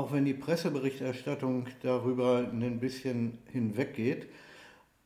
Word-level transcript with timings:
auch 0.00 0.12
wenn 0.12 0.24
die 0.24 0.32
Presseberichterstattung 0.32 1.66
darüber 1.82 2.48
ein 2.50 2.80
bisschen 2.80 3.36
hinweggeht. 3.52 4.28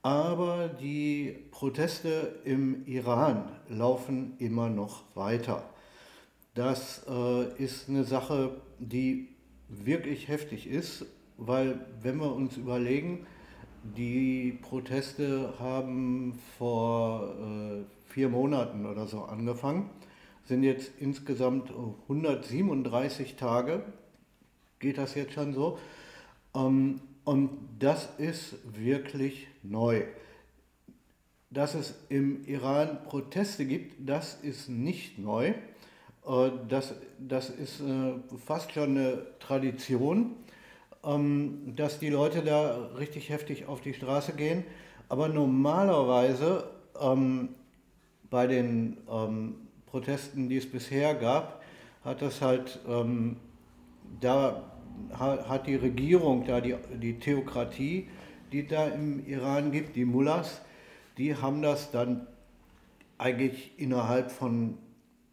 Aber 0.03 0.69
die 0.69 1.37
Proteste 1.51 2.37
im 2.45 2.87
Iran 2.87 3.51
laufen 3.69 4.35
immer 4.39 4.69
noch 4.69 5.03
weiter. 5.17 5.69
Das 6.55 7.05
äh, 7.09 7.61
ist 7.61 7.89
eine 7.89 8.05
Sache, 8.05 8.53
die 8.79 9.31
wirklich 9.69 10.29
heftig 10.29 10.69
ist, 10.69 11.07
weil 11.39 11.81
wenn 12.01 12.19
wir 12.19 12.33
uns 12.33 12.57
überlegen, 12.57 13.27
die 13.83 14.57
Proteste 14.63 15.55
haben 15.59 16.39
vor 16.57 17.35
äh, 17.35 18.13
vier 18.13 18.29
Monaten 18.29 18.87
oder 18.87 19.09
so 19.09 19.23
angefangen, 19.23 19.91
sind 20.45 20.63
jetzt 20.63 20.93
insgesamt 21.01 21.73
137 22.09 23.35
Tage, 23.35 23.83
geht 24.85 24.99
das 24.99 25.15
jetzt 25.15 25.33
schon 25.33 25.55
so. 25.55 25.79
Ähm, 26.55 27.01
und 27.25 27.51
das 27.79 28.11
ist 28.19 28.57
wirklich 28.77 29.49
neu. 29.63 30.03
Dass 31.51 31.75
es 31.75 31.95
im 32.11 32.45
Iran 32.47 33.03
Proteste 33.05 33.65
gibt, 33.65 33.97
das 34.07 34.35
ist 34.43 34.69
nicht 34.69 35.19
neu. 35.19 35.49
Äh, 36.27 36.51
das, 36.69 36.95
das 37.19 37.49
ist 37.49 37.81
äh, 37.81 38.13
fast 38.45 38.73
schon 38.73 38.91
eine 38.91 39.27
Tradition, 39.41 40.37
ähm, 41.03 41.73
dass 41.75 41.99
die 41.99 42.11
Leute 42.11 42.43
da 42.43 42.91
richtig 42.99 43.31
heftig 43.31 43.67
auf 43.67 43.81
die 43.81 43.95
Straße 43.95 44.35
gehen. 44.35 44.65
Aber 45.09 45.29
normalerweise 45.29 46.69
ähm, 47.01 47.51
bei 48.29 48.47
den 48.47 48.99
ähm, 49.11 49.55
Protesten, 49.87 50.51
die 50.51 50.59
es 50.59 50.71
bisher 50.71 51.15
gab, 51.15 51.63
hat 52.05 52.21
das 52.21 52.43
halt, 52.43 52.81
da 54.21 54.74
hat 55.19 55.67
die 55.67 55.77
Regierung, 55.77 56.45
da 56.47 56.61
die, 56.61 56.75
die 57.01 57.19
Theokratie, 57.19 58.09
die 58.53 58.67
da 58.67 58.89
im 58.89 59.27
Iran 59.27 59.73
gibt, 59.73 59.97
die 59.97 60.05
Mullahs, 60.05 60.61
die 61.19 61.35
haben 61.35 61.63
das 61.63 61.91
dann 61.91 62.27
eigentlich 63.19 63.79
innerhalb 63.79 64.31
von 64.31 64.79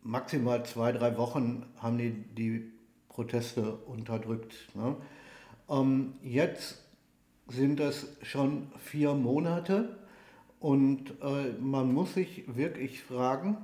maximal 0.04 0.66
zwei, 0.66 0.92
drei 0.92 1.18
Wochen 1.18 1.66
haben 1.78 1.98
die 1.98 2.12
die 2.12 2.72
Proteste 3.10 3.76
unterdrückt. 3.76 4.56
Ne? 4.74 4.96
Ähm, 5.70 6.14
jetzt 6.24 6.84
sind 7.48 7.80
es 7.80 8.08
schon 8.22 8.72
vier 8.78 9.14
Monate 9.14 9.98
und 10.60 11.12
äh, 11.22 11.52
man 11.60 11.94
muss 11.94 12.14
sich 12.14 12.44
wirklich 12.56 13.04
fragen, 13.04 13.58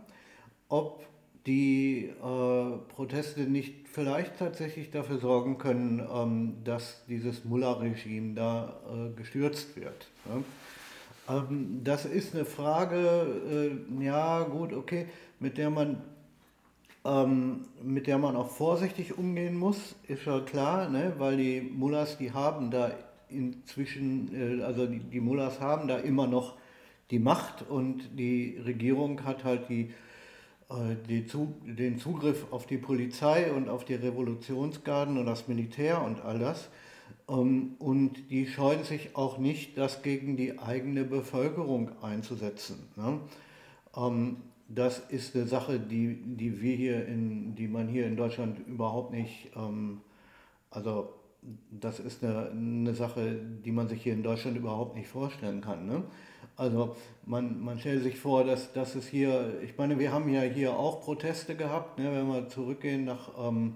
ob 0.67 1.05
die 1.47 2.09
äh, 2.09 2.77
Proteste 2.93 3.41
nicht 3.41 3.87
vielleicht 3.87 4.37
tatsächlich 4.37 4.91
dafür 4.91 5.17
sorgen 5.17 5.57
können, 5.57 6.05
ähm, 6.13 6.57
dass 6.63 7.03
dieses 7.07 7.45
Mullah-Regime 7.45 8.35
da 8.35 8.75
äh, 8.91 9.17
gestürzt 9.17 9.75
wird. 9.75 10.07
Ne? 10.25 10.43
Ähm, 11.29 11.81
das 11.83 12.05
ist 12.05 12.35
eine 12.35 12.45
Frage, 12.45 13.71
äh, 13.99 14.03
ja 14.03 14.43
gut, 14.43 14.73
okay, 14.73 15.07
mit 15.39 15.57
der 15.57 15.69
man 15.69 16.01
ähm, 17.05 17.65
mit 17.81 18.07
der 18.07 18.17
man 18.17 18.35
auch 18.35 18.49
vorsichtig 18.49 19.17
umgehen 19.17 19.57
muss, 19.57 19.95
ist 20.07 20.25
ja 20.25 20.41
klar, 20.41 20.89
ne? 20.89 21.13
weil 21.17 21.37
die 21.37 21.61
Mullahs, 21.61 22.17
die 22.17 22.33
haben 22.33 22.69
da 22.69 22.91
inzwischen, 23.29 24.59
äh, 24.59 24.63
also 24.63 24.85
die, 24.85 24.99
die 24.99 25.21
Mullahs 25.21 25.61
haben 25.61 25.87
da 25.87 25.97
immer 25.97 26.27
noch 26.27 26.55
die 27.09 27.19
Macht 27.19 27.67
und 27.69 28.09
die 28.17 28.59
Regierung 28.65 29.23
hat 29.23 29.45
halt 29.45 29.69
die, 29.69 29.85
die 29.85 29.93
Zu, 31.27 31.53
den 31.65 31.97
Zugriff 31.97 32.51
auf 32.51 32.67
die 32.67 32.77
Polizei 32.77 33.53
und 33.53 33.69
auf 33.69 33.85
die 33.85 33.93
Revolutionsgarden 33.93 35.17
und 35.17 35.25
das 35.25 35.47
Militär 35.47 36.01
und 36.01 36.21
all 36.21 36.39
das. 36.39 36.69
Ähm, 37.29 37.75
und 37.79 38.29
die 38.29 38.47
scheuen 38.47 38.83
sich 38.83 39.15
auch 39.15 39.37
nicht, 39.37 39.77
das 39.77 40.01
gegen 40.01 40.35
die 40.35 40.59
eigene 40.59 41.05
Bevölkerung 41.05 41.91
einzusetzen. 42.01 42.87
Ne? 42.95 43.19
Ähm, 43.95 44.37
das 44.67 44.99
ist 44.99 45.35
eine 45.35 45.47
Sache, 45.47 45.79
die, 45.79 46.15
die 46.35 46.61
wir 46.61 46.75
hier 46.75 47.07
in, 47.07 47.55
die 47.55 47.69
man 47.69 47.87
hier 47.87 48.05
in 48.05 48.17
Deutschland 48.17 48.59
überhaupt 48.67 49.13
nicht, 49.13 49.49
ähm, 49.55 50.01
also 50.69 51.13
das 51.71 51.99
ist 51.99 52.23
eine, 52.23 52.49
eine 52.49 52.93
Sache, 52.93 53.39
die 53.63 53.71
man 53.71 53.87
sich 53.87 54.03
hier 54.03 54.13
in 54.13 54.23
Deutschland 54.23 54.57
überhaupt 54.57 54.95
nicht 54.95 55.07
vorstellen 55.07 55.61
kann. 55.61 56.03
Also 56.57 56.95
man, 57.25 57.63
man 57.63 57.79
stellt 57.79 58.01
sich 58.01 58.19
vor, 58.19 58.43
dass, 58.43 58.73
dass 58.73 58.95
es 58.95 59.07
hier, 59.07 59.61
ich 59.63 59.77
meine, 59.77 59.99
wir 59.99 60.11
haben 60.11 60.27
ja 60.33 60.41
hier 60.41 60.73
auch 60.73 61.01
Proteste 61.01 61.55
gehabt, 61.55 61.99
ne, 61.99 62.11
wenn 62.11 62.27
wir 62.27 62.49
zurückgehen 62.49 63.05
nach, 63.05 63.29
ähm, 63.39 63.75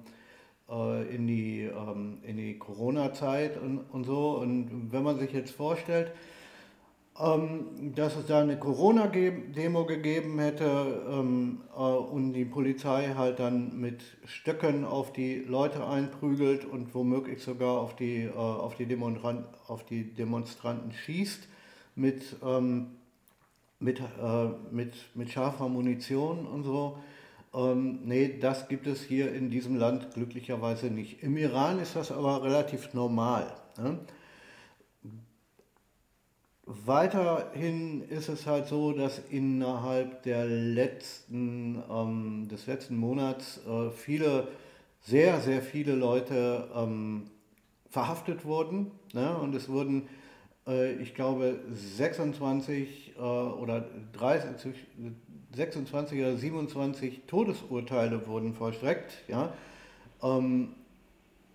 äh, 0.67 1.15
in 1.15 1.27
die, 1.27 1.61
ähm, 1.61 2.17
die 2.25 2.57
Corona-Zeit 2.57 3.61
und, 3.61 3.81
und 3.91 4.05
so. 4.05 4.37
Und 4.39 4.91
wenn 4.91 5.03
man 5.03 5.19
sich 5.19 5.31
jetzt 5.31 5.51
vorstellt, 5.51 6.11
ähm, 7.19 7.93
dass 7.93 8.15
es 8.15 8.25
da 8.25 8.39
eine 8.41 8.57
Corona-Demo 8.57 9.85
gegeben 9.85 10.39
hätte 10.39 11.03
ähm, 11.07 11.61
äh, 11.75 11.81
und 11.81 12.33
die 12.33 12.45
Polizei 12.45 13.13
halt 13.15 13.39
dann 13.39 13.79
mit 13.79 14.01
Stöcken 14.25 14.85
auf 14.85 15.13
die 15.13 15.35
Leute 15.35 15.85
einprügelt 15.85 16.65
und 16.65 16.95
womöglich 16.95 17.43
sogar 17.43 17.79
auf 17.79 17.95
die, 17.95 18.23
äh, 18.23 18.31
auf 18.33 18.73
die, 18.73 18.87
Demonstran 18.87 19.45
auf 19.67 19.85
die 19.85 20.15
Demonstranten 20.15 20.93
schießt 20.93 21.47
mit, 21.95 22.35
ähm, 22.43 22.87
mit, 23.79 23.99
äh, 23.99 24.03
mit, 24.71 24.93
mit 25.15 25.31
scharfer 25.31 25.69
Munition 25.69 26.45
und 26.45 26.63
so. 26.63 26.97
Ähm, 27.53 27.99
nee, 28.05 28.37
das 28.39 28.69
gibt 28.69 28.87
es 28.87 29.03
hier 29.03 29.33
in 29.33 29.49
diesem 29.49 29.75
Land 29.75 30.13
glücklicherweise 30.13 30.87
nicht. 30.87 31.21
Im 31.21 31.35
Iran 31.35 31.79
ist 31.79 31.95
das 31.95 32.11
aber 32.11 32.43
relativ 32.43 32.93
normal. 32.93 33.53
Ne? 33.77 33.99
Weiterhin 36.65 38.03
ist 38.03 38.29
es 38.29 38.47
halt 38.47 38.67
so, 38.67 38.93
dass 38.93 39.19
innerhalb 39.29 40.23
der 40.23 40.45
letzten, 40.45 41.83
ähm, 41.91 42.47
des 42.49 42.67
letzten 42.67 42.95
Monats 42.95 43.59
äh, 43.67 43.89
viele, 43.89 44.47
sehr, 45.01 45.41
sehr 45.41 45.61
viele 45.61 45.95
Leute 45.95 46.69
ähm, 46.73 47.31
verhaftet 47.89 48.45
wurden. 48.45 48.91
Ne? 49.13 49.35
Und 49.37 49.53
es 49.53 49.67
wurden, 49.67 50.07
ich 50.99 51.15
glaube, 51.15 51.59
26 51.73 53.13
äh, 53.17 53.19
oder 53.19 53.85
30, 54.13 54.75
26 55.55 56.19
oder 56.19 56.37
27 56.37 57.21
Todesurteile 57.27 58.27
wurden 58.27 58.53
vollstreckt. 58.53 59.23
Ja? 59.27 59.53
Ähm, 60.21 60.75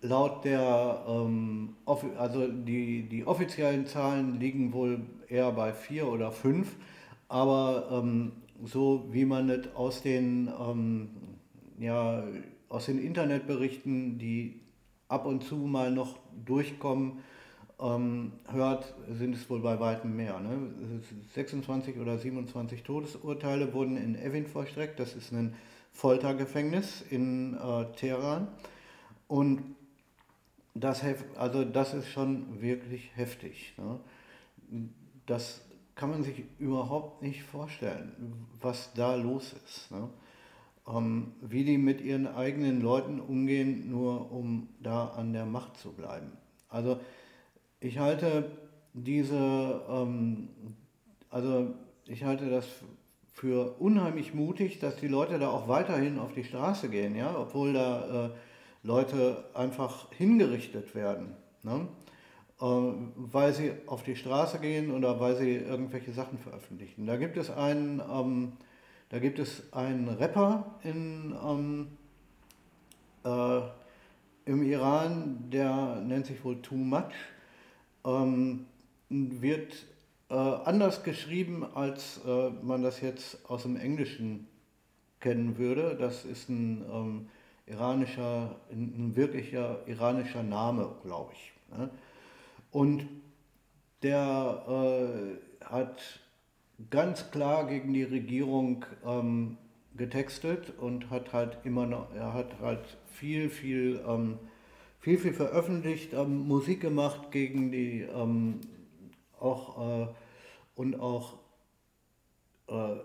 laut 0.01 0.45
der, 0.45 1.05
ähm, 1.07 1.75
also 2.17 2.47
die, 2.47 3.03
die 3.03 3.25
offiziellen 3.25 3.85
Zahlen 3.87 4.39
liegen 4.39 4.73
wohl 4.73 5.01
eher 5.27 5.51
bei 5.51 5.73
vier 5.73 6.07
oder 6.07 6.31
fünf, 6.31 6.75
aber 7.27 7.87
ähm, 7.91 8.31
so 8.63 9.07
wie 9.11 9.25
man 9.25 9.49
es 9.49 9.73
aus 9.75 10.01
den, 10.01 10.49
ähm, 10.59 11.09
ja, 11.79 12.23
aus 12.69 12.87
den 12.87 12.99
Internetberichten, 12.99 14.17
die 14.17 14.61
ab 15.07 15.25
und 15.25 15.43
zu 15.43 15.55
mal 15.55 15.91
noch 15.91 16.17
durchkommen, 16.45 17.19
ähm, 17.79 18.33
hört, 18.49 18.93
sind 19.09 19.35
es 19.35 19.49
wohl 19.49 19.59
bei 19.59 19.79
weitem 19.79 20.15
mehr. 20.15 20.39
Ne? 20.39 20.71
26 21.33 21.99
oder 21.99 22.17
27 22.17 22.83
Todesurteile 22.83 23.73
wurden 23.73 23.97
in 23.97 24.15
Evin 24.15 24.47
vollstreckt, 24.47 24.99
das 24.99 25.15
ist 25.15 25.31
ein 25.31 25.53
Foltergefängnis 25.91 27.03
in 27.09 27.55
äh, 27.55 27.85
Teheran. 27.95 28.47
Und 29.27 29.75
das, 30.73 31.03
also 31.37 31.65
das 31.65 31.93
ist 31.93 32.09
schon 32.09 32.61
wirklich 32.61 33.11
heftig. 33.15 33.73
Ne? 33.77 33.99
Das 35.25 35.61
kann 35.95 36.11
man 36.11 36.23
sich 36.23 36.43
überhaupt 36.59 37.21
nicht 37.21 37.43
vorstellen, 37.43 38.11
was 38.61 38.93
da 38.93 39.15
los 39.15 39.53
ist. 39.65 39.91
Ne? 39.91 40.09
Ähm, 40.87 41.33
wie 41.41 41.63
die 41.63 41.77
mit 41.77 42.01
ihren 42.01 42.27
eigenen 42.27 42.81
Leuten 42.81 43.19
umgehen, 43.19 43.89
nur 43.89 44.31
um 44.31 44.69
da 44.81 45.07
an 45.09 45.33
der 45.33 45.45
Macht 45.45 45.77
zu 45.77 45.91
bleiben. 45.91 46.31
Also 46.69 46.99
ich 47.79 47.99
halte 47.99 48.51
diese, 48.93 49.81
ähm, 49.89 50.49
also 51.29 51.73
ich 52.05 52.23
halte 52.23 52.49
das 52.49 52.65
für 53.33 53.75
unheimlich 53.79 54.33
mutig, 54.33 54.79
dass 54.79 54.95
die 54.95 55.07
Leute 55.07 55.37
da 55.37 55.49
auch 55.49 55.67
weiterhin 55.67 56.17
auf 56.17 56.33
die 56.33 56.43
Straße 56.43 56.89
gehen, 56.89 57.15
ja, 57.15 57.37
obwohl 57.37 57.73
da 57.73 58.25
äh, 58.25 58.29
Leute 58.81 59.43
einfach 59.53 60.11
hingerichtet 60.11 60.95
werden, 60.95 61.35
ne? 61.61 61.87
äh, 62.59 62.65
weil 62.65 63.53
sie 63.53 63.73
auf 63.85 64.01
die 64.01 64.15
Straße 64.15 64.59
gehen 64.59 64.91
oder 64.91 65.19
weil 65.19 65.35
sie 65.35 65.55
irgendwelche 65.55 66.13
Sachen 66.13 66.39
veröffentlichen. 66.39 67.05
Da 67.05 67.17
gibt 67.17 67.37
es 67.37 67.51
einen, 67.51 68.01
ähm, 68.11 68.53
da 69.09 69.19
gibt 69.19 69.37
es 69.37 69.71
einen 69.71 70.09
Rapper 70.09 70.79
in, 70.83 71.35
ähm, 71.45 71.87
äh, 73.23 73.61
im 74.45 74.63
Iran, 74.63 75.49
der 75.51 76.01
nennt 76.01 76.25
sich 76.25 76.43
wohl 76.43 76.61
Too 76.61 76.75
Much, 76.75 77.13
ähm, 78.07 78.65
wird 79.09 79.85
äh, 80.29 80.33
anders 80.33 81.03
geschrieben, 81.03 81.63
als 81.75 82.21
äh, 82.25 82.49
man 82.63 82.81
das 82.81 83.01
jetzt 83.01 83.49
aus 83.49 83.63
dem 83.63 83.77
Englischen 83.77 84.47
kennen 85.19 85.57
würde. 85.57 85.95
Das 85.99 86.25
ist 86.25 86.49
ein 86.49 86.83
ähm, 86.91 87.29
iranischer, 87.65 88.55
ein 88.71 89.15
wirklicher 89.15 89.79
iranischer 89.87 90.43
Name, 90.43 90.95
glaube 91.03 91.33
ich. 91.33 91.77
Ne? 91.77 91.89
Und 92.71 93.07
der 94.03 94.63
äh, 95.61 95.65
hat 95.65 96.01
ganz 96.89 97.31
klar 97.31 97.67
gegen 97.67 97.93
die 97.93 98.03
Regierung 98.03 98.85
ähm, 99.05 99.57
getextet 99.95 100.77
und 100.77 101.09
hat 101.09 101.33
halt 101.33 101.57
immer 101.63 101.87
noch, 101.87 102.13
er 102.13 102.33
hat 102.33 102.59
halt 102.61 102.97
viel, 103.11 103.49
viel, 103.49 104.01
ähm, 104.07 104.37
viel, 105.07 105.17
viel 105.17 105.33
veröffentlicht, 105.33 106.11
ähm, 106.11 106.49
Musik 106.49 106.81
gemacht 106.81 107.31
gegen 107.31 107.71
die, 107.71 108.01
ähm, 108.01 108.59
auch 109.39 110.01
äh, 110.01 110.07
und 110.75 110.99
auch 110.99 111.35
äh, 112.67 112.97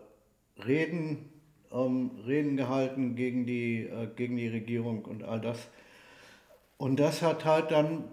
Reden, 0.66 1.30
ähm, 1.70 2.10
Reden 2.26 2.56
gehalten 2.56 3.14
gegen 3.14 3.46
die, 3.46 3.84
äh, 3.84 4.08
gegen 4.16 4.36
die 4.36 4.48
Regierung 4.48 5.04
und 5.04 5.22
all 5.22 5.40
das. 5.40 5.68
Und 6.76 6.98
das 6.98 7.22
hat 7.22 7.44
halt 7.44 7.70
dann 7.70 8.08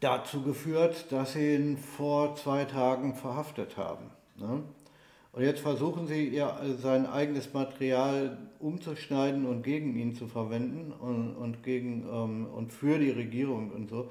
dazu 0.00 0.42
geführt, 0.42 1.10
dass 1.10 1.32
sie 1.32 1.54
ihn 1.54 1.78
vor 1.78 2.36
zwei 2.36 2.66
Tagen 2.66 3.14
verhaftet 3.14 3.78
haben. 3.78 4.10
Ne? 4.36 4.64
Und 5.38 5.44
jetzt 5.44 5.60
versuchen 5.60 6.08
sie, 6.08 6.26
ihr, 6.26 6.52
sein 6.82 7.06
eigenes 7.06 7.54
Material 7.54 8.36
umzuschneiden 8.58 9.46
und 9.46 9.62
gegen 9.62 9.96
ihn 9.96 10.16
zu 10.16 10.26
verwenden 10.26 10.90
und, 10.90 11.36
und, 11.36 11.62
gegen, 11.62 12.04
ähm, 12.12 12.48
und 12.52 12.72
für 12.72 12.98
die 12.98 13.10
Regierung 13.10 13.70
und 13.70 13.88
so. 13.88 14.10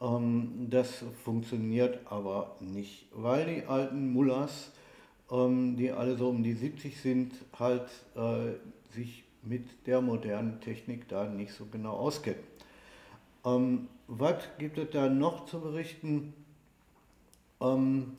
Ähm, 0.00 0.66
das 0.70 1.04
funktioniert 1.22 2.00
aber 2.10 2.56
nicht, 2.58 3.06
weil 3.12 3.54
die 3.54 3.66
alten 3.66 4.12
Mullahs, 4.12 4.72
ähm, 5.30 5.76
die 5.76 5.92
alle 5.92 6.16
so 6.16 6.28
um 6.30 6.42
die 6.42 6.54
70 6.54 7.00
sind, 7.00 7.34
halt 7.56 7.86
äh, 8.16 8.94
sich 8.96 9.22
mit 9.44 9.86
der 9.86 10.00
modernen 10.00 10.60
Technik 10.60 11.06
da 11.06 11.24
nicht 11.24 11.52
so 11.52 11.66
genau 11.66 11.92
auskennen. 11.92 12.42
Ähm, 13.46 13.86
was 14.08 14.42
gibt 14.58 14.76
es 14.78 14.90
da 14.90 15.08
noch 15.08 15.46
zu 15.46 15.60
berichten? 15.60 16.34
Ähm, 17.60 18.16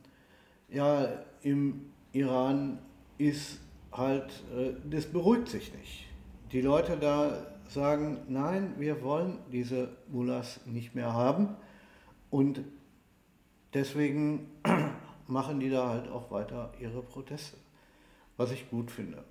ja, 0.69 1.09
im 1.41 1.91
Iran 2.15 2.79
ist 3.17 3.59
halt, 3.91 4.31
äh, 4.55 4.73
das 4.89 5.05
beruhigt 5.05 5.49
sich 5.49 5.73
nicht. 5.73 6.05
Die 6.53 6.61
Leute 6.61 6.95
da 6.95 7.45
sagen, 7.67 8.19
nein, 8.29 8.75
wir 8.77 9.03
wollen 9.03 9.39
diese 9.51 9.89
Mullahs 10.07 10.61
nicht 10.65 10.95
mehr 10.95 11.11
haben 11.11 11.57
und 12.29 12.61
deswegen 13.73 14.49
machen 15.27 15.59
die 15.59 15.69
da 15.69 15.89
halt 15.89 16.07
auch 16.07 16.31
weiter 16.31 16.71
ihre 16.79 17.01
Proteste, 17.01 17.57
was 18.37 18.51
ich 18.51 18.69
gut 18.69 18.91
finde. 18.91 19.21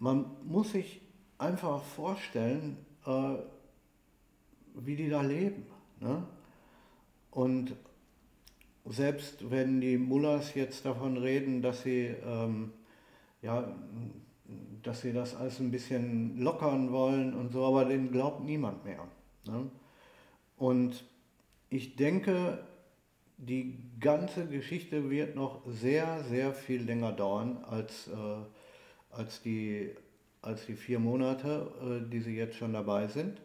Man 0.00 0.26
muss 0.44 0.72
sich 0.72 1.00
einfach 1.38 1.84
vorstellen, 1.84 2.84
äh, 3.06 3.36
wie 4.74 4.96
die 4.96 5.08
da 5.08 5.22
leben. 5.22 5.66
Ne? 6.00 6.26
Und 7.30 7.76
selbst 8.88 9.50
wenn 9.50 9.80
die 9.80 9.98
Mullahs 9.98 10.54
jetzt 10.54 10.84
davon 10.84 11.16
reden, 11.16 11.62
dass 11.62 11.82
sie, 11.82 12.14
ähm, 12.24 12.72
ja, 13.42 13.72
dass 14.82 15.00
sie 15.00 15.12
das 15.12 15.34
alles 15.34 15.58
ein 15.60 15.70
bisschen 15.70 16.38
lockern 16.38 16.92
wollen 16.92 17.34
und 17.34 17.52
so, 17.52 17.64
aber 17.64 17.84
den 17.84 18.12
glaubt 18.12 18.44
niemand 18.44 18.84
mehr. 18.84 19.06
Ne? 19.46 19.70
Und 20.56 21.04
ich 21.68 21.96
denke, 21.96 22.64
die 23.38 23.76
ganze 24.00 24.46
Geschichte 24.46 25.10
wird 25.10 25.34
noch 25.34 25.62
sehr, 25.66 26.24
sehr 26.24 26.52
viel 26.52 26.82
länger 26.82 27.12
dauern 27.12 27.58
als, 27.68 28.08
äh, 28.08 28.12
als, 29.10 29.42
die, 29.42 29.90
als 30.42 30.66
die 30.66 30.74
vier 30.74 30.98
Monate, 30.98 31.70
äh, 31.82 32.08
die 32.08 32.20
sie 32.20 32.36
jetzt 32.36 32.56
schon 32.56 32.72
dabei 32.72 33.08
sind. 33.08 33.40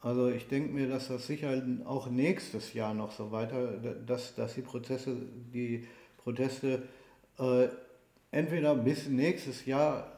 Also 0.00 0.28
ich 0.28 0.46
denke 0.48 0.72
mir, 0.72 0.88
dass 0.88 1.08
das 1.08 1.26
sicher 1.26 1.62
auch 1.84 2.08
nächstes 2.08 2.74
Jahr 2.74 2.94
noch 2.94 3.12
so 3.12 3.32
weiter, 3.32 3.78
dass, 4.06 4.34
dass 4.34 4.54
die 4.54 4.62
Prozesse, 4.62 5.16
die 5.52 5.86
Proteste 6.18 6.82
äh, 7.38 7.68
entweder 8.30 8.74
bis 8.74 9.08
nächstes 9.08 9.66
Jahr 9.66 10.12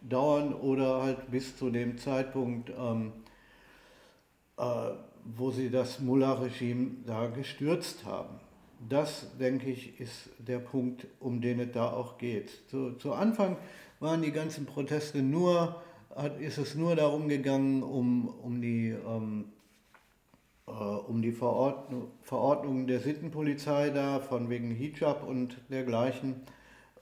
dauern 0.00 0.54
oder 0.54 1.02
halt 1.02 1.30
bis 1.30 1.56
zu 1.56 1.70
dem 1.70 1.98
Zeitpunkt, 1.98 2.70
ähm, 2.78 3.12
äh, 4.56 4.62
wo 5.24 5.50
sie 5.50 5.70
das 5.70 6.00
Mullah-Regime 6.00 6.90
da 7.06 7.26
gestürzt 7.26 8.04
haben. 8.04 8.40
Das, 8.88 9.26
denke 9.38 9.70
ich, 9.70 10.00
ist 10.00 10.30
der 10.38 10.58
Punkt, 10.58 11.06
um 11.20 11.40
den 11.40 11.60
es 11.60 11.72
da 11.72 11.90
auch 11.90 12.16
geht. 12.16 12.50
Zu, 12.70 12.92
zu 12.92 13.12
Anfang 13.12 13.56
waren 13.98 14.22
die 14.22 14.32
ganzen 14.32 14.64
Proteste 14.64 15.22
nur 15.22 15.82
hat, 16.14 16.40
ist 16.40 16.58
es 16.58 16.74
nur 16.74 16.96
darum 16.96 17.28
gegangen, 17.28 17.82
um, 17.82 18.28
um 18.28 18.60
die, 18.60 18.88
ähm, 18.88 19.52
äh, 20.66 20.70
um 20.70 21.22
die 21.22 21.32
Verordnung, 21.32 22.10
Verordnung 22.22 22.86
der 22.86 23.00
Sittenpolizei 23.00 23.90
da, 23.90 24.20
von 24.20 24.50
wegen 24.50 24.70
Hijab 24.70 25.26
und 25.26 25.58
dergleichen, 25.70 26.42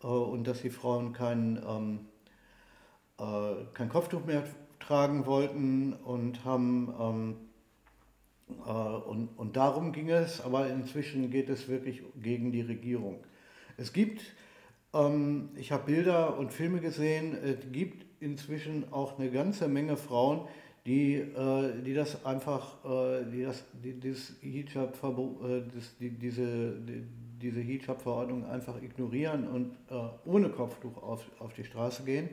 äh, 0.03 0.07
und 0.07 0.47
dass 0.47 0.63
die 0.63 0.71
Frauen 0.71 1.13
kein, 1.13 1.63
ähm, 1.67 2.01
äh, 3.19 3.65
kein 3.75 3.89
Kopftuch 3.89 4.25
mehr 4.25 4.45
tragen 4.81 5.27
wollten 5.27 5.93
und 5.93 6.45
haben 6.45 6.95
ähm, 7.01 7.37
äh, 8.67 8.71
und, 8.71 9.29
und 9.37 9.57
darum 9.57 9.93
ging 9.93 10.11
es, 10.11 10.41
aber 10.41 10.69
inzwischen 10.69 11.31
geht 11.31 11.49
es 11.49 11.69
wirklich 11.69 12.03
gegen 12.23 12.53
die 12.53 12.63
Regierung. 12.63 13.25
Es 13.77 13.93
gibt, 13.93 14.23
ähm, 14.95 15.51
ich 15.57 15.73
habe 15.73 15.85
Bilder 15.85 16.39
und 16.39 16.53
Filme 16.53 16.81
gesehen, 16.81 17.37
es 17.43 17.59
gibt 17.73 18.07
inzwischen 18.21 18.93
auch 18.93 19.19
eine 19.19 19.31
ganze 19.31 19.69
Menge 19.69 19.97
Frauen, 19.97 20.49
die, 20.87 21.17
äh, 21.17 21.83
die 21.83 21.95
das 21.95 22.25
einfach, 22.25 22.85
äh, 22.85 23.25
die 23.31 23.43
das, 23.43 23.63
die, 23.73 23.93
dieses 23.95 24.37
Hijab 24.41 24.97
äh, 25.05 25.63
das, 25.75 25.97
die, 25.99 26.11
diese, 26.11 26.73
die, 26.81 27.05
diese 27.41 27.61
Hijab-Verordnung 27.61 28.47
einfach 28.47 28.81
ignorieren 28.83 29.47
und 29.49 29.73
äh, 29.91 30.09
ohne 30.25 30.49
Kopftuch 30.49 31.03
auf, 31.03 31.25
auf 31.39 31.53
die 31.53 31.65
Straße 31.65 32.05
gehen, 32.05 32.31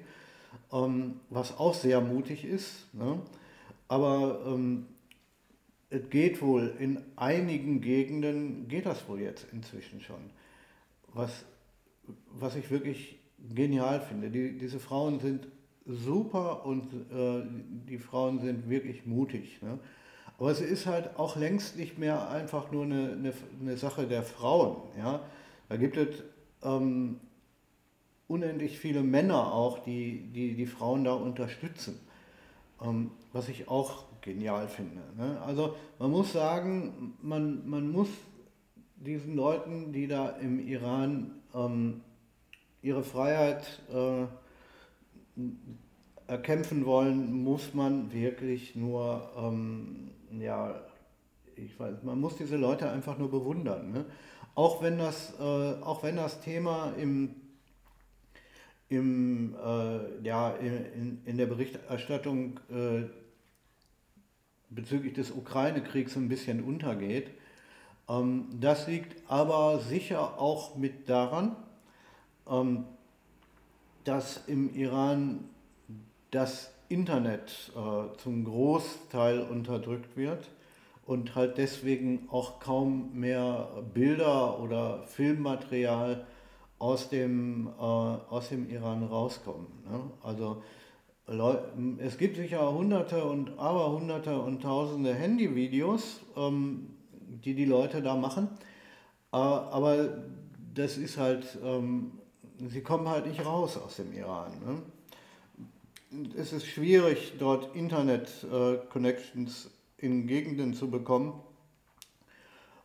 ähm, 0.71 1.19
was 1.29 1.57
auch 1.57 1.73
sehr 1.73 2.01
mutig 2.01 2.45
ist. 2.45 2.93
Ne? 2.93 3.19
Aber 3.87 4.41
ähm, 4.47 4.87
es 5.89 6.09
geht 6.09 6.41
wohl, 6.41 6.73
in 6.79 7.01
einigen 7.15 7.81
Gegenden 7.81 8.67
geht 8.67 8.85
das 8.85 9.07
wohl 9.07 9.21
jetzt 9.21 9.45
inzwischen 9.51 10.01
schon. 10.01 10.31
Was, 11.13 11.45
was 12.31 12.55
ich 12.55 12.69
wirklich 12.71 13.19
genial 13.53 14.01
finde. 14.01 14.29
Die, 14.29 14.57
diese 14.57 14.79
Frauen 14.79 15.19
sind 15.19 15.47
super 15.85 16.65
und 16.65 16.93
äh, 17.11 17.43
die 17.87 17.97
Frauen 17.97 18.39
sind 18.39 18.69
wirklich 18.69 19.05
mutig. 19.05 19.61
Ne? 19.61 19.79
Aber 20.37 20.51
es 20.51 20.61
ist 20.61 20.85
halt 20.85 21.17
auch 21.17 21.35
längst 21.35 21.77
nicht 21.77 21.97
mehr 21.97 22.29
einfach 22.29 22.71
nur 22.71 22.83
eine, 22.83 23.11
eine, 23.11 23.33
eine 23.61 23.77
Sache 23.77 24.07
der 24.07 24.23
Frauen. 24.23 24.77
Ja? 24.97 25.21
Da 25.69 25.77
gibt 25.77 25.97
es 25.97 26.23
ähm, 26.63 27.19
unendlich 28.27 28.79
viele 28.79 29.03
Männer 29.03 29.53
auch, 29.53 29.79
die 29.79 30.29
die, 30.33 30.55
die 30.55 30.65
Frauen 30.65 31.03
da 31.03 31.13
unterstützen. 31.13 31.99
Ähm, 32.81 33.11
was 33.31 33.49
ich 33.49 33.67
auch 33.67 34.05
genial 34.21 34.67
finde. 34.67 35.01
Ne? 35.17 35.41
Also 35.45 35.75
man 35.99 36.11
muss 36.11 36.33
sagen, 36.33 37.15
man, 37.21 37.69
man 37.69 37.91
muss 37.91 38.09
diesen 38.95 39.35
Leuten, 39.35 39.93
die 39.93 40.07
da 40.07 40.29
im 40.29 40.65
Iran 40.65 41.31
ähm, 41.55 42.01
ihre 42.81 43.03
Freiheit 43.03 43.81
äh, 43.91 44.25
erkämpfen 46.27 46.85
wollen, 46.85 47.43
muss 47.43 47.73
man 47.73 48.11
wirklich 48.11 48.75
nur, 48.75 49.29
ähm, 49.37 50.11
ja, 50.39 50.75
ich 51.55 51.79
weiß, 51.79 52.03
man 52.03 52.19
muss 52.19 52.37
diese 52.37 52.57
Leute 52.57 52.89
einfach 52.89 53.17
nur 53.17 53.31
bewundern. 53.31 53.91
Ne? 53.91 54.05
Auch, 54.55 54.81
wenn 54.81 54.97
das, 54.97 55.33
äh, 55.39 55.43
auch 55.43 56.03
wenn 56.03 56.15
das 56.15 56.41
Thema 56.41 56.93
im, 56.97 57.35
im, 58.89 59.55
äh, 59.55 60.25
ja, 60.25 60.51
in, 60.51 61.21
in 61.25 61.37
der 61.37 61.45
Berichterstattung 61.45 62.59
äh, 62.69 63.03
bezüglich 64.69 65.13
des 65.13 65.31
Ukraine-Kriegs 65.31 66.15
ein 66.15 66.29
bisschen 66.29 66.63
untergeht. 66.63 67.31
Ähm, 68.09 68.47
das 68.59 68.87
liegt 68.87 69.29
aber 69.29 69.79
sicher 69.79 70.39
auch 70.39 70.75
mit 70.75 71.09
daran, 71.09 71.55
ähm, 72.49 72.85
dass 74.03 74.47
im 74.47 74.73
Iran 74.75 75.49
das 76.31 76.71
Internet 76.89 77.71
äh, 77.75 78.17
zum 78.17 78.43
Großteil 78.43 79.41
unterdrückt 79.41 80.15
wird 80.15 80.49
und 81.05 81.35
halt 81.35 81.57
deswegen 81.57 82.27
auch 82.31 82.59
kaum 82.59 83.11
mehr 83.13 83.69
Bilder 83.93 84.59
oder 84.59 85.03
Filmmaterial 85.07 86.25
aus 86.77 87.09
dem, 87.09 87.67
äh, 87.67 87.81
aus 87.81 88.49
dem 88.49 88.69
Iran 88.69 89.03
rauskommen. 89.03 89.67
Ne? 89.89 90.01
Also 90.21 90.61
es 91.97 92.19
gibt 92.19 92.35
sicher 92.35 92.71
hunderte 92.71 93.25
und 93.25 93.57
aber 93.57 93.91
hunderte 93.91 94.39
und 94.39 94.61
tausende 94.61 95.15
Handyvideos, 95.15 96.21
ähm, 96.37 96.94
die 97.43 97.53
die 97.53 97.65
Leute 97.65 98.01
da 98.01 98.15
machen, 98.15 98.49
äh, 99.31 99.37
aber 99.37 100.23
das 100.73 100.97
ist 100.97 101.17
halt, 101.17 101.57
ähm, 101.63 102.19
sie 102.67 102.81
kommen 102.81 103.07
halt 103.07 103.27
nicht 103.27 103.45
raus 103.45 103.77
aus 103.77 103.97
dem 103.97 104.13
Iran. 104.13 104.51
Ne? 104.65 104.81
es 106.37 106.53
ist 106.53 106.65
schwierig, 106.65 107.33
dort 107.39 107.75
Internet-Connections 107.75 109.65
äh, 109.65 110.05
in 110.05 110.27
Gegenden 110.27 110.73
zu 110.73 110.89
bekommen, 110.89 111.41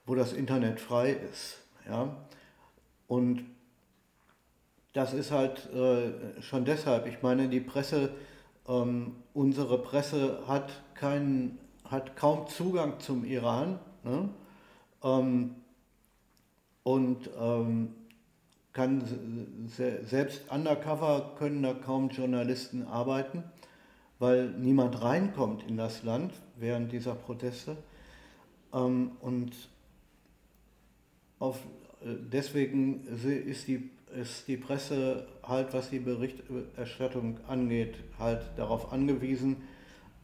wo 0.07 0.15
das 0.15 0.33
Internet 0.33 0.81
frei 0.81 1.13
ist. 1.13 1.59
Und 3.07 3.45
das 4.93 5.13
ist 5.13 5.31
halt 5.31 5.69
äh, 5.73 6.41
schon 6.43 6.65
deshalb, 6.65 7.07
ich 7.07 7.23
meine, 7.23 7.49
die 7.49 7.61
Presse, 7.61 8.11
ähm, 8.69 9.17
unsere 9.35 9.79
Presse 9.79 10.43
hat, 10.47 10.83
keinen, 10.95 11.59
hat 11.85 12.17
kaum 12.17 12.49
Zugang 12.49 12.99
zum 13.01 13.25
Iran. 13.25 13.79
Ne? 14.05 14.29
Ähm, 15.03 15.57
und 16.83 17.31
ähm, 17.39 17.95
kann 18.73 19.03
selbst 20.07 20.51
undercover 20.51 21.35
können 21.39 21.63
da 21.63 21.75
kaum 21.75 22.09
Journalisten 22.09 22.85
arbeiten, 22.87 23.43
weil 24.19 24.51
niemand 24.51 25.03
reinkommt 25.03 25.65
in 25.69 25.77
das 25.77 26.03
Land 26.03 26.33
während 26.57 26.93
dieser 26.93 27.15
Proteste. 27.15 27.77
Ähm, 28.73 29.13
und 29.21 29.53
auf, 31.41 31.57
äh, 32.03 32.15
deswegen 32.33 33.05
ist 33.07 33.67
die, 33.67 33.91
ist 34.15 34.47
die 34.47 34.57
Presse 34.57 35.27
halt, 35.43 35.73
was 35.73 35.91
die 35.91 35.99
Berichterstattung 35.99 37.39
angeht, 37.49 37.97
halt 38.19 38.43
darauf 38.57 38.93
angewiesen, 38.93 39.57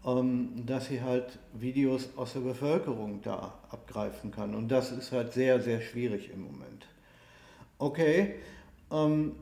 dass 0.07 0.87
sie 0.87 1.03
halt 1.03 1.39
Videos 1.53 2.11
aus 2.17 2.35
der 2.35 2.41
Bevölkerung 2.41 3.23
da 3.23 3.55
abgreifen 3.71 4.31
kann. 4.31 4.55
Und 4.55 4.69
das 4.69 4.93
ist 4.93 5.11
halt 5.11 5.33
sehr, 5.33 5.61
sehr 5.61 5.81
schwierig 5.81 6.31
im 6.33 6.43
Moment. 6.43 6.87
Okay, 7.79 8.37
ähm, 8.93 9.33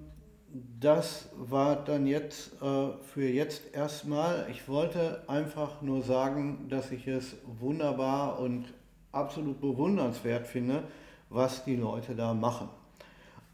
das 0.80 1.28
war 1.36 1.76
dann 1.76 2.06
jetzt 2.06 2.52
äh, 2.62 2.88
für 3.02 3.28
jetzt 3.28 3.74
erstmal. 3.74 4.46
Ich 4.50 4.66
wollte 4.66 5.22
einfach 5.26 5.82
nur 5.82 6.02
sagen, 6.02 6.66
dass 6.70 6.90
ich 6.92 7.08
es 7.08 7.36
wunderbar 7.60 8.38
und 8.38 8.72
absolut 9.12 9.60
bewundernswert 9.60 10.46
finde, 10.46 10.84
was 11.28 11.64
die 11.64 11.76
Leute 11.76 12.14
da 12.14 12.32
machen. 12.32 12.70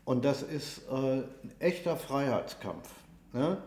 Und 0.05 0.25
das 0.25 0.43
ist 0.43 0.83
äh, 0.88 0.95
ein 0.95 1.25
echter 1.59 1.97
Freiheitskampf. 1.97 2.88
Ne? 3.33 3.59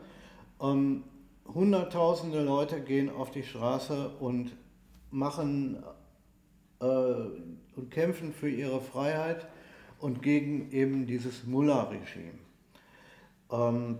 Hunderttausende 1.45 2.43
Leute 2.43 2.81
gehen 2.81 3.09
auf 3.09 3.31
die 3.31 3.43
Straße 3.43 4.09
und 4.19 4.51
machen 5.11 5.83
äh, 6.79 6.85
und 6.85 7.91
kämpfen 7.91 8.33
für 8.33 8.49
ihre 8.49 8.81
Freiheit 8.81 9.47
und 9.99 10.21
gegen 10.21 10.71
eben 10.71 11.05
dieses 11.05 11.45
Mullah-Regime. 11.45 12.39
Ähm, 13.51 13.99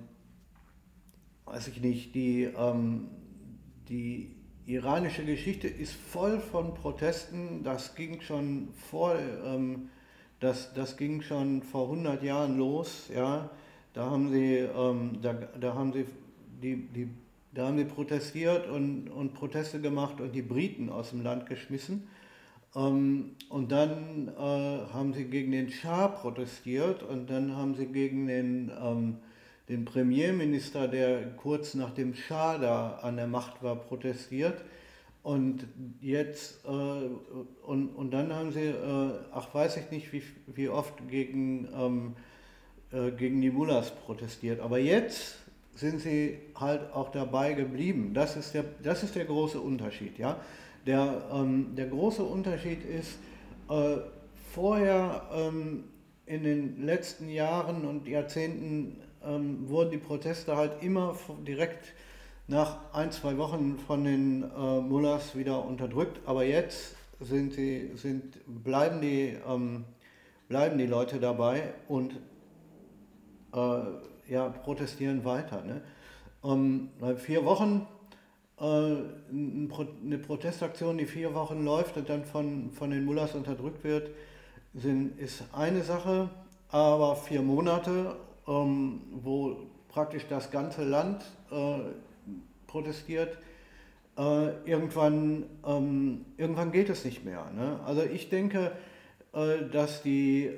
weiß 1.45 1.67
ich 1.67 1.81
nicht, 1.81 2.15
die, 2.15 2.43
ähm, 2.43 3.09
die 3.87 4.35
iranische 4.65 5.25
Geschichte 5.25 5.67
ist 5.67 5.93
voll 5.93 6.39
von 6.39 6.73
Protesten. 6.73 7.63
Das 7.63 7.95
ging 7.95 8.21
schon 8.21 8.69
vor, 8.89 9.15
ähm, 9.45 9.89
das, 10.39 10.73
das 10.73 10.97
ging 10.97 11.21
schon 11.21 11.61
vor 11.61 11.85
100 11.85 12.23
Jahren 12.23 12.57
los. 12.57 13.09
Ja, 13.13 13.49
da 13.93 14.09
haben 14.09 14.31
sie, 14.31 14.57
ähm, 14.57 15.19
da, 15.21 15.33
da 15.33 15.73
haben 15.73 15.93
sie 15.93 16.05
die, 16.61 16.87
die, 16.87 17.09
da 17.53 17.67
haben 17.67 17.77
sie 17.77 17.85
protestiert 17.85 18.67
und, 18.67 19.09
und 19.09 19.33
Proteste 19.33 19.79
gemacht 19.79 20.19
und 20.19 20.33
die 20.33 20.41
Briten 20.41 20.89
aus 20.89 21.11
dem 21.11 21.21
Land 21.21 21.45
geschmissen. 21.45 22.07
Ähm, 22.75 23.35
und 23.49 23.71
dann 23.71 24.29
äh, 24.29 24.93
haben 24.93 25.13
sie 25.13 25.25
gegen 25.25 25.51
den 25.51 25.69
Schah 25.69 26.07
protestiert 26.07 27.03
und 27.03 27.29
dann 27.29 27.55
haben 27.55 27.75
sie 27.75 27.85
gegen 27.85 28.27
den, 28.27 28.71
ähm, 28.81 29.17
den 29.69 29.85
Premierminister, 29.85 30.87
der 30.87 31.35
kurz 31.35 31.75
nach 31.75 31.91
dem 31.91 32.15
Schah 32.15 32.57
da 32.57 32.99
an 33.03 33.17
der 33.17 33.27
Macht 33.27 33.61
war, 33.61 33.75
protestiert. 33.75 34.63
Und 35.21 35.67
jetzt, 36.01 36.65
äh, 36.65 36.69
und, 36.69 37.89
und 37.89 38.11
dann 38.11 38.33
haben 38.33 38.51
sie, 38.51 38.65
äh, 38.65 39.11
ach 39.31 39.53
weiß 39.53 39.77
ich 39.77 39.91
nicht, 39.91 40.11
wie, 40.11 40.23
wie 40.47 40.69
oft 40.69 41.07
gegen, 41.07 41.69
ähm, 41.73 42.15
äh, 42.91 43.11
gegen 43.11 43.39
die 43.39 43.51
Mullahs 43.51 43.91
protestiert. 43.91 44.59
Aber 44.59 44.79
jetzt 44.79 45.42
sind 45.75 46.01
sie 46.01 46.39
halt 46.55 46.93
auch 46.93 47.11
dabei 47.11 47.53
geblieben. 47.53 48.13
Das 48.13 48.35
ist 48.35 48.53
der, 48.53 48.65
das 48.83 49.03
ist 49.03 49.15
der 49.15 49.25
große 49.25 49.59
Unterschied. 49.59 50.17
Ja? 50.17 50.37
Der, 50.85 51.23
ähm, 51.33 51.75
der 51.75 51.87
große 51.87 52.23
Unterschied 52.23 52.83
ist, 52.85 53.17
äh, 53.69 53.97
vorher 54.53 55.23
ähm, 55.33 55.85
in 56.25 56.43
den 56.43 56.85
letzten 56.85 57.29
Jahren 57.29 57.85
und 57.85 58.07
Jahrzehnten 58.07 58.97
ähm, 59.25 59.67
wurden 59.67 59.91
die 59.91 59.97
Proteste 59.97 60.55
halt 60.55 60.83
immer 60.83 61.17
direkt 61.45 61.93
nach 62.47 62.77
ein, 62.93 63.11
zwei 63.11 63.37
Wochen 63.37 63.79
von 63.87 64.03
den 64.03 64.43
äh, 64.43 64.81
Mullahs 64.81 65.35
wieder 65.35 65.65
unterdrückt. 65.65 66.19
Aber 66.25 66.43
jetzt 66.43 66.95
sind 67.19 67.53
sie, 67.53 67.91
sind, 67.95 68.37
bleiben, 68.63 69.01
die, 69.01 69.37
ähm, 69.47 69.85
bleiben 70.49 70.77
die 70.77 70.85
Leute 70.85 71.19
dabei 71.19 71.73
und 71.87 72.13
äh, 73.53 73.79
ja, 74.27 74.49
protestieren 74.49 75.23
weiter. 75.25 75.63
Ne? 75.63 75.81
Um, 76.41 76.89
vier 77.17 77.45
Wochen 77.45 77.87
äh, 78.59 78.63
eine 78.63 80.17
Protestaktion, 80.17 80.97
die 80.97 81.05
vier 81.05 81.33
Wochen 81.33 81.63
läuft 81.65 81.97
und 81.97 82.09
dann 82.09 82.23
von, 82.25 82.71
von 82.71 82.91
den 82.91 83.05
Mullahs 83.05 83.33
unterdrückt 83.35 83.83
wird, 83.83 84.11
sind, 84.73 85.19
ist 85.19 85.43
eine 85.53 85.83
Sache, 85.83 86.29
aber 86.69 87.15
vier 87.15 87.41
Monate, 87.41 88.15
ähm, 88.47 89.01
wo 89.11 89.57
praktisch 89.89 90.25
das 90.27 90.49
ganze 90.51 90.83
Land 90.83 91.23
äh, 91.51 91.79
protestiert, 92.67 93.37
äh, 94.17 94.49
irgendwann, 94.65 95.45
ähm, 95.65 96.25
irgendwann 96.37 96.71
geht 96.71 96.89
es 96.89 97.05
nicht 97.05 97.25
mehr. 97.25 97.49
Ne? 97.55 97.79
Also 97.85 98.03
ich 98.03 98.29
denke, 98.29 98.71
äh, 99.33 99.69
dass 99.71 100.03
die 100.03 100.51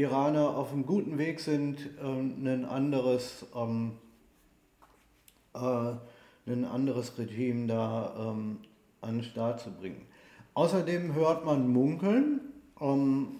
Iraner 0.00 0.56
auf 0.56 0.72
einem 0.72 0.86
guten 0.86 1.18
Weg 1.18 1.40
sind, 1.40 1.78
äh, 2.02 2.04
ein 2.04 2.64
anderes 2.64 3.46
ähm, 3.54 3.92
äh, 5.54 5.92
ein 6.46 6.64
anderes 6.64 7.16
Regime 7.18 7.66
da 7.66 8.14
ähm, 8.18 8.58
an 9.00 9.16
den 9.16 9.24
Start 9.24 9.60
zu 9.60 9.70
bringen. 9.70 10.06
Außerdem 10.54 11.14
hört 11.14 11.44
man 11.44 11.68
Munkeln, 11.68 12.40
ähm, 12.80 13.36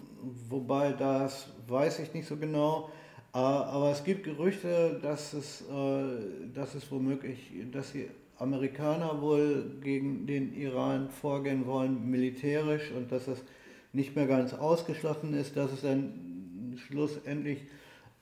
wobei 0.49 0.93
das 0.93 1.49
weiß 1.67 2.01
ich 2.01 2.15
nicht 2.15 2.29
so 2.29 2.37
genau, 2.37 2.91
äh, 3.35 3.39
aber 3.39 3.91
es 3.91 4.05
gibt 4.05 4.25
Gerüchte, 4.25 4.99
dass 5.03 5.33
es, 5.33 5.63
äh, 5.63 6.55
dass 6.55 6.75
es 6.75 6.91
womöglich, 6.91 7.53
dass 7.73 7.93
die 7.93 8.09
Amerikaner 8.39 9.21
wohl 9.21 9.79
gegen 9.83 10.27
den 10.27 10.55
Iran 10.55 11.11
vorgehen 11.11 11.67
wollen, 11.67 12.11
militärisch, 12.11 12.91
und 12.91 13.13
dass 13.13 13.29
es 13.29 13.43
nicht 13.93 14.15
mehr 14.15 14.27
ganz 14.27 14.55
ausgeschlossen 14.55 15.35
ist, 15.35 15.57
dass 15.57 15.73
es 15.73 15.83
dann 15.83 16.30
schlussendlich 16.81 17.61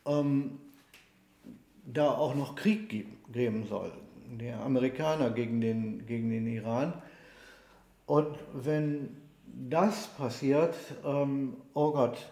ähm, 0.07 0.59
da 1.85 2.11
auch 2.11 2.35
noch 2.35 2.55
Krieg 2.55 2.89
geben 3.33 3.67
soll 3.67 3.93
der 4.37 4.61
Amerikaner 4.61 5.31
gegen 5.31 5.61
den, 5.61 6.07
gegen 6.07 6.31
den 6.31 6.47
Iran. 6.47 6.93
Und 8.07 8.37
wenn 8.53 9.17
das 9.45 10.09
passiert, 10.09 10.75
ähm, 11.05 11.57
oh 11.75 11.93
Gott, 11.93 12.31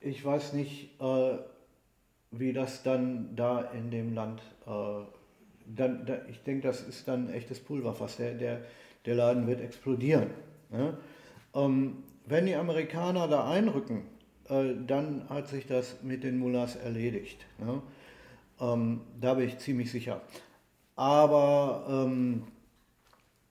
ich 0.00 0.24
weiß 0.24 0.52
nicht, 0.52 1.00
äh, 1.00 1.38
wie 2.30 2.52
das 2.52 2.82
dann 2.82 3.34
da 3.36 3.60
in 3.60 3.90
dem 3.90 4.14
Land, 4.14 4.40
äh, 4.66 5.04
dann, 5.66 6.06
da, 6.06 6.18
ich 6.28 6.42
denke, 6.42 6.66
das 6.66 6.82
ist 6.82 7.06
dann 7.08 7.30
echtes 7.30 7.60
Pulverfass. 7.60 8.16
Der, 8.16 8.34
der, 8.34 8.62
der 9.06 9.14
Laden 9.14 9.46
wird 9.46 9.60
explodieren. 9.60 10.30
Ne? 10.70 10.96
Ähm, 11.54 12.02
wenn 12.26 12.46
die 12.46 12.54
Amerikaner 12.54 13.28
da 13.28 13.50
einrücken, 13.50 14.04
äh, 14.48 14.74
dann 14.86 15.28
hat 15.28 15.48
sich 15.48 15.66
das 15.66 16.02
mit 16.02 16.24
den 16.24 16.38
Mullahs 16.38 16.76
erledigt. 16.76 17.46
Ne? 17.58 17.82
Ähm, 18.60 19.00
da 19.20 19.34
bin 19.34 19.48
ich 19.48 19.58
ziemlich 19.58 19.90
sicher. 19.90 20.20
Aber 20.96 21.86
ähm, 21.88 22.44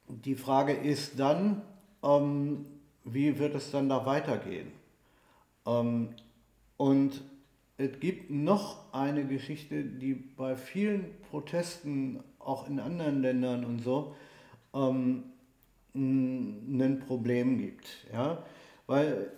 die 0.08 0.36
Frage 0.36 0.74
ist 0.74 1.20
dann, 1.20 1.62
ähm, 2.04 2.66
wie 3.04 3.40
wird 3.40 3.56
es 3.56 3.72
dann 3.72 3.90
da 3.90 4.06
weitergehen? 4.06 4.72
Ähm, 5.66 6.10
und 6.78 7.22
es 7.78 8.00
gibt 8.00 8.30
noch 8.30 8.94
eine 8.94 9.26
Geschichte, 9.26 9.84
die 9.84 10.14
bei 10.14 10.56
vielen 10.56 11.06
Protesten, 11.30 12.24
auch 12.40 12.68
in 12.68 12.80
anderen 12.80 13.22
Ländern 13.22 13.66
und 13.66 13.80
so, 13.80 14.16
ähm, 14.74 15.24
ein 15.94 17.04
Problem 17.08 17.58
gibt. 17.58 18.06
Ja? 18.14 18.44
Weil 18.88 19.32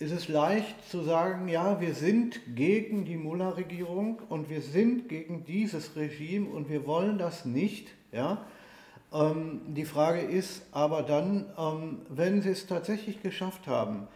ist 0.00 0.12
es 0.12 0.28
leicht 0.28 0.88
zu 0.90 1.02
sagen, 1.02 1.46
ja, 1.46 1.78
wir 1.78 1.92
sind 1.92 2.40
gegen 2.56 3.04
die 3.04 3.18
Mullah-Regierung 3.18 4.18
und 4.30 4.48
wir 4.48 4.62
sind 4.62 5.10
gegen 5.10 5.44
dieses 5.44 5.94
Regime 5.94 6.48
und 6.48 6.70
wir 6.70 6.86
wollen 6.86 7.18
das 7.18 7.44
nicht. 7.44 7.88
Ja? 8.10 8.46
Ähm, 9.12 9.60
die 9.68 9.84
Frage 9.84 10.20
ist 10.20 10.62
aber 10.72 11.02
dann, 11.02 11.52
ähm, 11.58 11.98
wenn 12.08 12.40
sie 12.40 12.48
es 12.48 12.66
tatsächlich 12.66 13.22
geschafft 13.22 13.66
haben, 13.66 14.08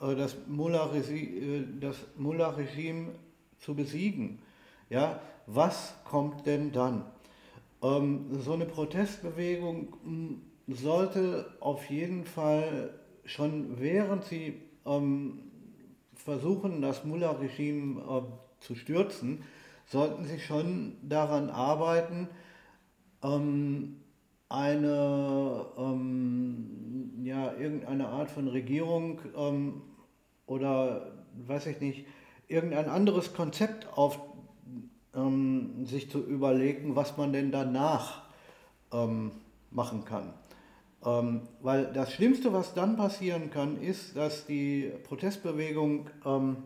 äh, 0.00 0.14
das 0.14 0.36
Mullah-Regime 0.46 1.80
Mullah 2.18 2.54
zu 3.58 3.74
besiegen, 3.74 4.38
ja, 4.90 5.20
was 5.48 5.96
kommt 6.04 6.46
denn 6.46 6.70
dann? 6.70 7.04
Ähm, 7.82 8.26
so 8.44 8.52
eine 8.52 8.66
Protestbewegung 8.66 9.88
hm, 10.04 10.42
sollte 10.68 11.52
auf 11.58 11.90
jeden 11.90 12.26
Fall 12.26 12.94
schon 13.24 13.80
während 13.80 14.24
sie 14.24 14.60
versuchen, 16.14 16.82
das 16.82 17.04
Mullah-Regime 17.04 18.00
äh, 18.00 18.22
zu 18.60 18.74
stürzen, 18.74 19.42
sollten 19.86 20.24
sie 20.24 20.38
schon 20.38 20.96
daran 21.02 21.50
arbeiten, 21.50 22.28
ähm, 23.22 23.96
eine, 24.48 25.66
ähm, 25.78 27.24
ja, 27.24 27.54
irgendeine 27.54 28.08
Art 28.08 28.30
von 28.30 28.48
Regierung 28.48 29.20
ähm, 29.36 29.82
oder, 30.46 31.12
weiß 31.46 31.66
ich 31.66 31.80
nicht, 31.80 32.06
irgendein 32.48 32.88
anderes 32.88 33.32
Konzept 33.32 33.86
auf 33.96 34.20
ähm, 35.14 35.86
sich 35.86 36.10
zu 36.10 36.20
überlegen, 36.20 36.96
was 36.96 37.16
man 37.16 37.32
denn 37.32 37.50
danach 37.50 38.24
ähm, 38.92 39.32
machen 39.70 40.04
kann. 40.04 40.34
Ähm, 41.04 41.42
weil 41.60 41.86
das 41.92 42.12
Schlimmste, 42.12 42.52
was 42.52 42.74
dann 42.74 42.96
passieren 42.96 43.50
kann, 43.50 43.80
ist, 43.80 44.16
dass 44.16 44.46
die 44.46 44.92
Protestbewegung, 45.04 46.08
ähm, 46.24 46.56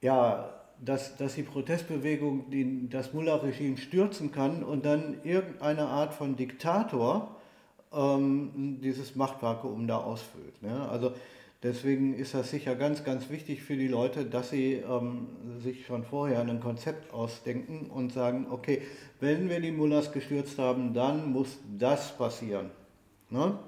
ja, 0.00 0.54
dass, 0.80 1.16
dass 1.16 1.34
die 1.34 1.42
Protestbewegung 1.42 2.50
den, 2.50 2.88
das 2.90 3.12
Mullah-Regime 3.12 3.76
stürzen 3.76 4.30
kann 4.30 4.62
und 4.62 4.84
dann 4.84 5.18
irgendeine 5.24 5.86
Art 5.86 6.14
von 6.14 6.36
Diktator 6.36 7.36
ähm, 7.92 8.78
dieses 8.80 9.16
Machtvakuum 9.16 9.88
da 9.88 9.98
ausfüllt. 9.98 10.62
Ne? 10.62 10.88
Also 10.88 11.14
Deswegen 11.62 12.14
ist 12.14 12.34
das 12.34 12.50
sicher 12.50 12.76
ganz, 12.76 13.02
ganz 13.02 13.30
wichtig 13.30 13.62
für 13.62 13.76
die 13.76 13.88
Leute, 13.88 14.24
dass 14.24 14.50
sie 14.50 14.74
ähm, 14.74 15.26
sich 15.60 15.86
schon 15.86 16.04
vorher 16.04 16.40
ein 16.40 16.60
Konzept 16.60 17.12
ausdenken 17.12 17.90
und 17.90 18.12
sagen, 18.12 18.46
okay, 18.50 18.82
wenn 19.18 19.48
wir 19.48 19.60
die 19.60 19.72
Mullahs 19.72 20.12
gestürzt 20.12 20.58
haben, 20.58 20.94
dann 20.94 21.32
muss 21.32 21.58
das 21.76 22.16
passieren. 22.16 22.70
Ne? 23.30 23.58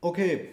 Okay, 0.00 0.48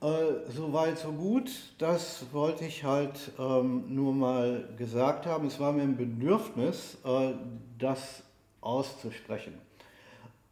äh, 0.00 0.50
soweit, 0.50 0.98
so 0.98 1.12
gut. 1.12 1.48
Das 1.78 2.26
wollte 2.32 2.64
ich 2.64 2.82
halt 2.82 3.30
ähm, 3.38 3.84
nur 3.94 4.12
mal 4.12 4.68
gesagt 4.76 5.26
haben. 5.26 5.46
Es 5.46 5.60
war 5.60 5.70
mir 5.70 5.82
ein 5.82 5.96
Bedürfnis, 5.96 6.98
äh, 7.04 7.34
das 7.78 8.24
auszusprechen, 8.60 9.54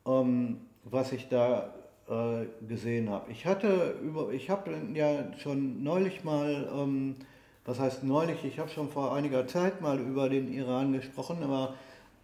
ähm, 0.06 0.60
was 0.84 1.10
ich 1.10 1.28
da 1.28 1.74
äh, 2.10 2.46
gesehen 2.66 3.08
habe. 3.08 3.30
Ich 3.30 3.46
hatte 3.46 3.94
über, 4.02 4.32
ich 4.32 4.50
habe 4.50 4.72
ja 4.94 5.32
schon 5.38 5.84
neulich 5.84 6.24
mal, 6.24 6.68
ähm, 6.74 7.14
was 7.64 7.78
heißt 7.78 8.02
neulich, 8.02 8.44
ich 8.44 8.58
habe 8.58 8.68
schon 8.68 8.88
vor 8.88 9.14
einiger 9.14 9.46
Zeit 9.46 9.80
mal 9.80 9.98
über 10.00 10.28
den 10.28 10.52
Iran 10.52 10.92
gesprochen, 10.92 11.38
aber 11.44 11.74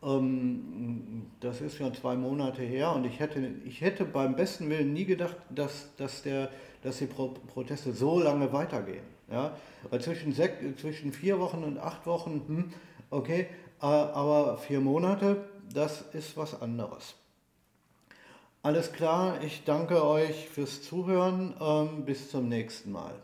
ähm, 0.03 1.27
das 1.39 1.61
ist 1.61 1.77
schon 1.77 1.95
zwei 1.95 2.17
Monate 2.17 2.63
her 2.63 2.93
und 2.97 3.05
ich 3.05 3.21
hätte, 3.21 3.49
ich 3.65 3.81
hätte 3.81 4.05
beim 4.05 4.35
besten 4.35 4.69
Willen 4.71 4.93
nie 4.93 5.05
gedacht, 5.05 5.37
dass, 5.51 5.95
dass, 5.97 6.23
der, 6.23 6.51
dass 6.83 6.99
die 6.99 7.07
Pro 7.07 7.29
Proteste 7.29 7.93
so 7.93 8.19
lange 8.19 8.53
weitergehen. 8.53 9.05
Ja? 9.31 9.57
Weil 9.89 10.01
zwischen, 10.01 10.33
zwischen 10.33 11.13
vier 11.13 11.39
Wochen 11.39 11.63
und 11.63 11.79
acht 11.79 12.07
Wochen, 12.07 12.43
hm, 12.49 12.65
okay, 13.11 13.47
äh, 13.81 13.87
aber 13.87 14.57
vier 14.59 14.81
Monate, 14.81 15.45
das 15.73 16.03
ist 16.13 16.37
was 16.37 16.61
anderes. 16.61 17.15
Alles 18.67 18.91
klar, 18.91 19.45
ich 19.45 19.63
danke 19.63 20.05
euch 20.05 20.49
fürs 20.49 20.83
Zuhören. 20.83 21.55
Ähm, 21.61 22.05
bis 22.05 22.33
zum 22.33 22.49
nächsten 22.49 22.91
Mal. 22.91 23.15